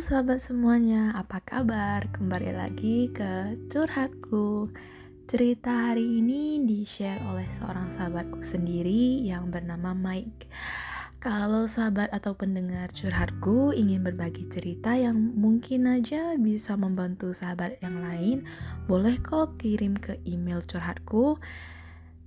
[0.00, 2.08] sahabat semuanya, apa kabar?
[2.08, 4.72] Kembali lagi ke curhatku.
[5.28, 10.48] Cerita hari ini di-share oleh seorang sahabatku sendiri yang bernama Mike.
[11.20, 18.00] Kalau sahabat atau pendengar curhatku ingin berbagi cerita yang mungkin aja bisa membantu sahabat yang
[18.00, 18.48] lain
[18.88, 21.36] Boleh kok kirim ke email curhatku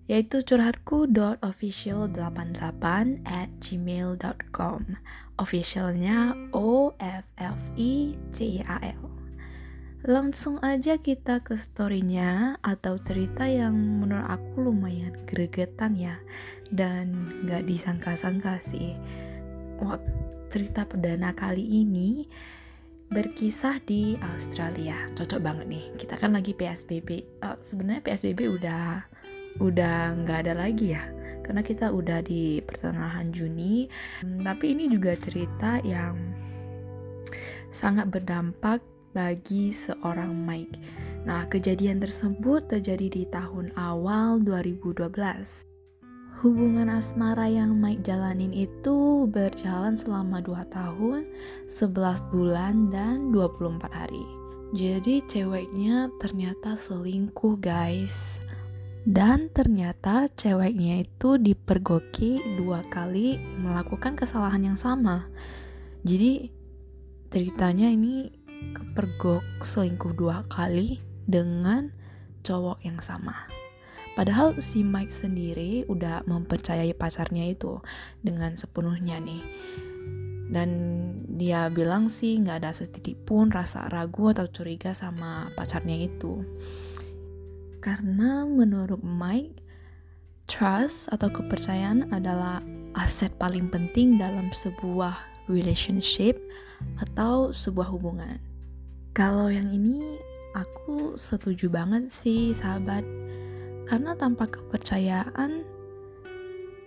[0.07, 4.99] yaitu curhatku.official88 at gmail.com
[5.41, 9.09] Officialnya O F F I C A L.
[10.03, 16.19] Langsung aja kita ke storynya atau cerita yang menurut aku lumayan gregetan ya
[16.75, 18.99] dan gak disangka-sangka sih.
[19.79, 19.97] Wah,
[20.51, 22.27] cerita perdana kali ini
[23.09, 25.07] berkisah di Australia.
[25.15, 25.85] Cocok banget nih.
[25.95, 27.39] Kita kan lagi PSBB.
[27.39, 29.07] Uh, Sebenarnya PSBB udah
[29.61, 31.03] udah nggak ada lagi ya
[31.43, 33.91] karena kita udah di pertengahan Juni.
[34.23, 36.15] Hmm, tapi ini juga cerita yang
[37.69, 38.79] sangat berdampak
[39.13, 40.79] bagi seorang Mike.
[41.27, 45.67] Nah, kejadian tersebut terjadi di tahun awal 2012.
[46.41, 51.29] Hubungan asmara yang Mike jalanin itu berjalan selama 2 tahun,
[51.69, 54.25] 11 bulan, dan 24 hari.
[54.73, 58.41] Jadi ceweknya ternyata selingkuh guys.
[59.03, 65.27] Dan ternyata ceweknya itu dipergoki dua kali melakukan kesalahan yang sama.
[66.07, 66.47] Jadi
[67.27, 68.31] ceritanya ini
[68.71, 71.91] kepergok selingkuh dua kali dengan
[72.47, 73.35] cowok yang sama.
[74.15, 77.83] Padahal si Mike sendiri udah mempercayai pacarnya itu
[78.23, 79.43] dengan sepenuhnya nih.
[80.53, 80.69] Dan
[81.33, 86.45] dia bilang sih nggak ada setitik pun rasa ragu atau curiga sama pacarnya itu.
[87.83, 89.59] Karena menurut Mike,
[90.47, 92.63] trust atau kepercayaan adalah
[92.95, 95.11] aset paling penting dalam sebuah
[95.51, 96.39] relationship
[97.03, 98.39] atau sebuah hubungan.
[99.11, 99.99] Kalau yang ini
[100.55, 103.03] aku setuju banget sih sahabat,
[103.91, 105.67] karena tanpa kepercayaan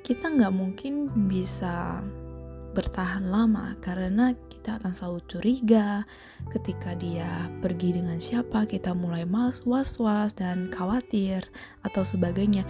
[0.01, 2.01] kita nggak mungkin bisa
[2.77, 6.05] bertahan lama karena kita akan selalu curiga
[6.53, 9.25] ketika dia pergi dengan siapa kita mulai
[9.65, 11.41] was-was dan khawatir
[11.89, 12.69] atau sebagainya.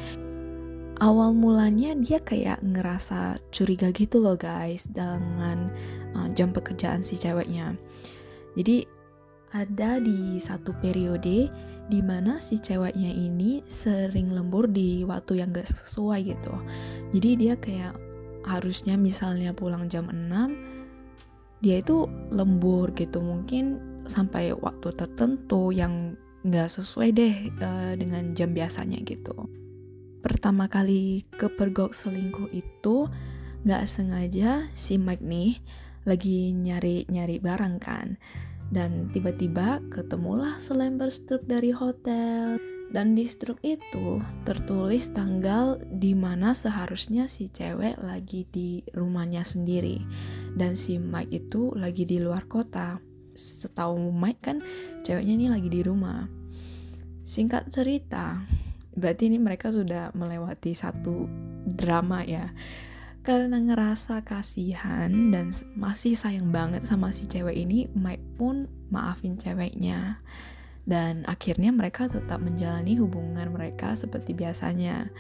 [1.02, 5.74] Awal mulanya dia kayak ngerasa curiga gitu loh guys dengan
[6.14, 7.74] uh, jam pekerjaan si ceweknya.
[8.54, 8.86] Jadi
[9.52, 11.50] ada di satu periode
[11.86, 16.54] di mana si ceweknya ini sering lembur di waktu yang gak sesuai gitu.
[17.12, 18.05] Jadi dia kayak
[18.46, 20.76] harusnya misalnya pulang jam 6
[21.60, 23.20] dia itu lembur gitu.
[23.24, 26.14] Mungkin sampai waktu tertentu yang
[26.46, 29.34] nggak sesuai deh uh, dengan jam biasanya gitu.
[30.22, 33.10] Pertama kali kepergok selingkuh itu
[33.66, 35.58] nggak sengaja si Mike nih
[36.06, 38.14] lagi nyari-nyari barang kan.
[38.66, 42.58] Dan tiba-tiba ketemulah selembar struk dari hotel
[42.96, 50.00] dan di struk itu tertulis tanggal di mana seharusnya si cewek lagi di rumahnya sendiri
[50.56, 52.96] dan si Mike itu lagi di luar kota.
[53.36, 54.64] Setahu Mike kan
[55.04, 56.24] ceweknya ini lagi di rumah.
[57.20, 58.40] Singkat cerita,
[58.96, 61.28] berarti ini mereka sudah melewati satu
[61.68, 62.48] drama ya.
[63.20, 70.16] Karena ngerasa kasihan dan masih sayang banget sama si cewek ini, Mike pun maafin ceweknya
[70.86, 75.10] dan akhirnya mereka tetap menjalani hubungan mereka seperti biasanya.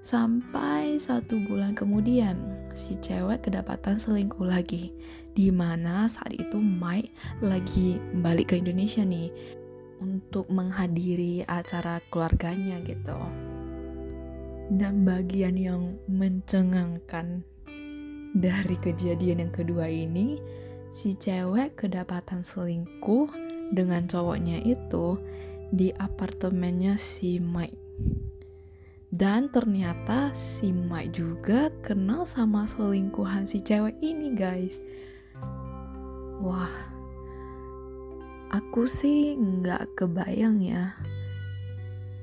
[0.00, 2.40] Sampai satu bulan kemudian,
[2.72, 4.96] si cewek kedapatan selingkuh lagi.
[5.36, 7.12] Di mana saat itu Mike
[7.44, 9.28] lagi balik ke Indonesia nih
[10.00, 13.18] untuk menghadiri acara keluarganya gitu.
[14.72, 17.44] Dan bagian yang mencengangkan
[18.32, 20.40] dari kejadian yang kedua ini,
[20.88, 25.18] si cewek kedapatan selingkuh dengan cowoknya itu
[25.70, 27.78] di apartemennya si Mike.
[29.10, 34.78] Dan ternyata si Mike juga kenal sama selingkuhan si cewek ini guys.
[36.38, 36.70] Wah,
[38.54, 40.94] aku sih nggak kebayang ya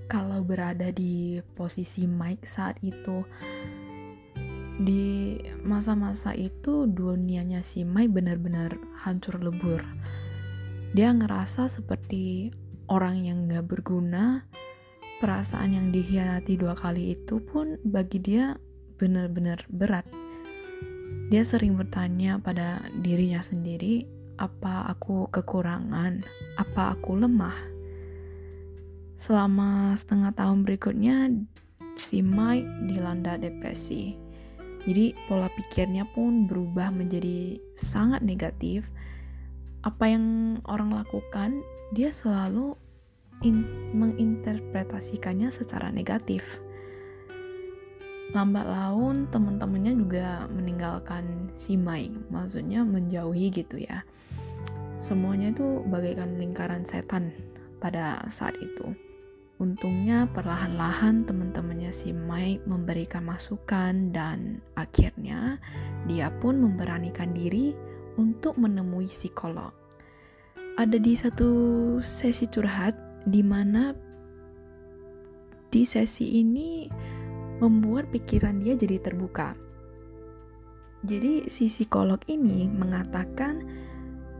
[0.07, 3.27] kalau berada di posisi Mike saat itu.
[4.77, 5.35] Di
[5.65, 9.81] masa-masa itu dunianya si Mike benar-benar hancur lebur
[10.95, 12.51] dia ngerasa seperti
[12.87, 14.47] orang yang gak berguna,
[15.19, 18.55] perasaan yang dihianati dua kali itu pun bagi dia
[18.95, 20.07] benar-benar berat.
[21.27, 24.07] Dia sering bertanya pada dirinya sendiri,
[24.39, 26.23] apa aku kekurangan?
[26.55, 27.57] Apa aku lemah?
[29.17, 31.33] Selama setengah tahun berikutnya,
[31.97, 34.15] si Mike dilanda depresi.
[34.87, 38.87] Jadi pola pikirnya pun berubah menjadi sangat negatif
[39.87, 41.63] apa yang orang lakukan
[41.95, 42.75] dia selalu
[43.47, 43.63] in,
[43.95, 46.59] menginterpretasikannya secara negatif.
[48.35, 54.03] Lambat laun teman-temannya juga meninggalkan si Mike maksudnya menjauhi gitu ya.
[54.99, 57.31] Semuanya itu bagaikan lingkaran setan
[57.79, 58.91] pada saat itu.
[59.57, 65.57] Untungnya perlahan-lahan teman-temannya si Mike memberikan masukan dan akhirnya
[66.05, 67.73] dia pun memberanikan diri
[68.17, 69.87] untuk menemui psikolog
[70.77, 71.49] ada di satu
[72.05, 72.93] sesi curhat
[73.25, 73.97] di mana
[75.73, 76.85] di sesi ini
[77.57, 79.57] membuat pikiran dia jadi terbuka.
[81.01, 83.65] Jadi si psikolog ini mengatakan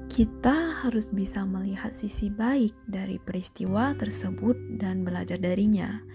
[0.08, 6.06] kita harus bisa melihat sisi baik dari peristiwa tersebut dan belajar darinya.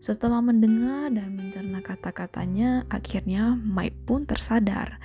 [0.00, 4.96] Setelah mendengar dan mencerna kata-katanya, akhirnya Mike pun tersadar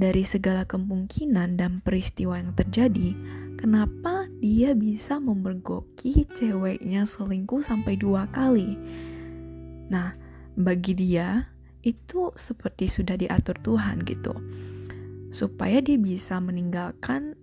[0.00, 3.12] dari segala kemungkinan dan peristiwa yang terjadi,
[3.60, 8.80] kenapa dia bisa memergoki ceweknya selingkuh sampai dua kali.
[9.92, 10.16] Nah,
[10.56, 11.52] bagi dia
[11.84, 14.32] itu seperti sudah diatur Tuhan gitu
[15.30, 17.38] supaya dia bisa meninggalkan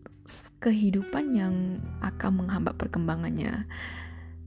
[0.60, 3.64] kehidupan yang akan menghambat perkembangannya.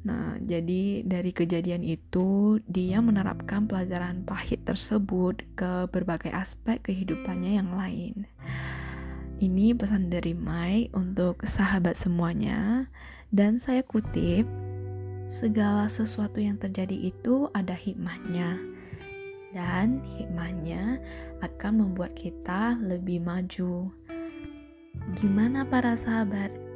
[0.01, 7.71] Nah, jadi dari kejadian itu dia menerapkan pelajaran pahit tersebut ke berbagai aspek kehidupannya yang
[7.77, 8.25] lain.
[9.41, 12.89] Ini pesan dari Mike untuk sahabat semuanya
[13.33, 14.49] dan saya kutip
[15.31, 18.59] segala sesuatu yang terjadi itu ada hikmahnya,
[19.55, 20.99] dan hikmahnya
[21.39, 23.95] akan membuat kita lebih maju.
[25.15, 26.70] Gimana, para sahabat?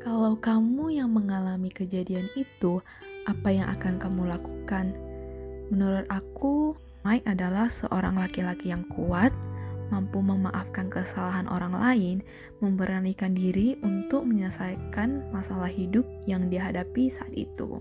[0.00, 2.80] Kalau kamu yang mengalami kejadian itu,
[3.28, 4.96] apa yang akan kamu lakukan?
[5.68, 6.72] Menurut aku,
[7.04, 9.28] Mike adalah seorang laki-laki yang kuat,
[9.92, 12.16] mampu memaafkan kesalahan orang lain,
[12.64, 17.76] memberanikan diri untuk menyelesaikan masalah hidup yang dihadapi saat itu.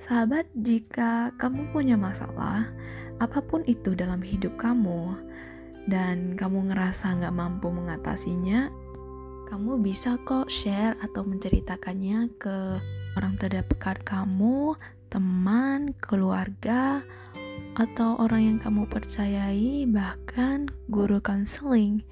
[0.00, 2.72] Sahabat, jika kamu punya masalah,
[3.20, 5.20] apa pun itu dalam hidup kamu,
[5.84, 8.72] dan kamu ngerasa nggak mampu mengatasinya,
[9.50, 12.78] kamu bisa kok share atau menceritakannya ke
[13.18, 14.78] orang terdekat kamu,
[15.10, 17.02] teman, keluarga,
[17.74, 22.06] atau orang yang kamu percayai, bahkan guru konseling.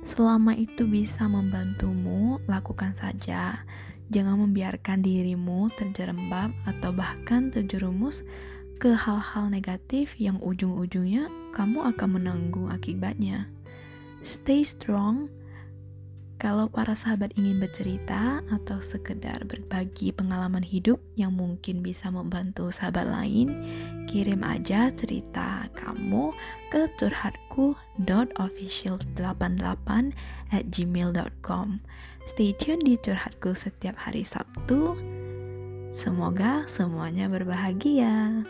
[0.00, 3.68] Selama itu bisa membantumu, lakukan saja.
[4.08, 8.24] Jangan membiarkan dirimu terjerembab atau bahkan terjerumus
[8.80, 13.44] ke hal-hal negatif yang ujung-ujungnya kamu akan menanggung akibatnya.
[14.24, 15.41] Stay strong
[16.42, 23.06] kalau para sahabat ingin bercerita atau sekedar berbagi pengalaman hidup yang mungkin bisa membantu sahabat
[23.06, 23.62] lain,
[24.10, 26.34] kirim aja cerita kamu
[26.74, 29.88] ke curhatku.official88
[30.50, 31.78] at gmail.com
[32.26, 34.98] Stay tune di curhatku setiap hari Sabtu.
[35.94, 38.42] Semoga semuanya berbahagia.